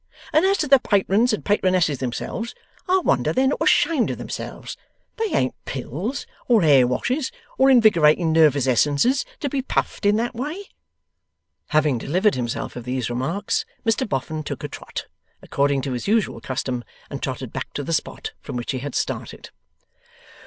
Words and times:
And 0.33 0.43
as 0.47 0.57
to 0.57 0.67
the 0.67 0.79
Patrons 0.79 1.31
and 1.31 1.45
Patronesses 1.45 1.99
themselves, 1.99 2.55
I 2.89 3.01
wonder 3.05 3.31
they're 3.31 3.49
not 3.49 3.61
ashamed 3.61 4.09
of 4.09 4.17
themselves. 4.17 4.75
They 5.17 5.25
ain't 5.25 5.53
Pills, 5.65 6.25
or 6.47 6.63
Hair 6.63 6.87
Washes, 6.87 7.31
or 7.59 7.69
Invigorating 7.69 8.31
Nervous 8.31 8.65
Essences, 8.65 9.25
to 9.41 9.47
be 9.47 9.61
puffed 9.61 10.07
in 10.07 10.15
that 10.15 10.33
way!' 10.33 10.69
Having 11.67 11.99
delivered 11.99 12.33
himself 12.33 12.75
of 12.75 12.83
these 12.83 13.11
remarks, 13.11 13.63
Mr 13.85 14.09
Boffin 14.09 14.41
took 14.41 14.63
a 14.63 14.67
trot, 14.67 15.05
according 15.43 15.83
to 15.83 15.91
his 15.93 16.07
usual 16.07 16.41
custom, 16.41 16.83
and 17.11 17.21
trotted 17.21 17.53
back 17.53 17.71
to 17.73 17.83
the 17.83 17.93
spot 17.93 18.31
from 18.41 18.55
which 18.55 18.71
he 18.71 18.79
had 18.79 18.95
started. 18.95 19.51